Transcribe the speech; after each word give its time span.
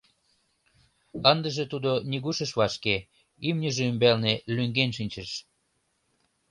Ындыже 1.31 1.63
тудо 1.71 1.91
нигуш 2.09 2.37
ыш 2.45 2.51
вашке, 2.59 2.95
имньыже 3.47 3.83
ӱмбалне 3.91 4.33
лӱҥген 4.55 4.89
шинчыш. 4.97 5.29